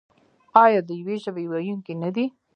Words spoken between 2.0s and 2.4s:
نه دي؟